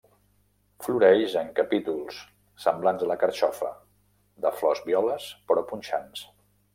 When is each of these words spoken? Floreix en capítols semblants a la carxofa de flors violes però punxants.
Floreix 0.85 1.33
en 1.41 1.49
capítols 1.59 2.21
semblants 2.65 3.05
a 3.07 3.09
la 3.11 3.17
carxofa 3.25 3.69
de 4.47 4.53
flors 4.63 4.81
violes 4.89 5.29
però 5.53 5.65
punxants. 5.73 6.25